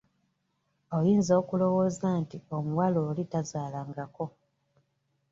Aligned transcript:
Oyinza 0.97 1.31
okulowooza 1.41 2.07
nti 2.21 2.37
omuwala 2.57 2.99
oli 3.09 3.23
tazaalangako. 3.31 4.25